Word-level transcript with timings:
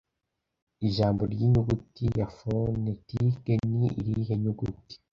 Ijambo 0.87 1.21
ry'inyuguti 1.33 2.03
ya 2.19 2.27
fonetike 2.37 3.53
ni 3.77 3.87
irihe 3.99 4.33
nyuguti 4.43 4.95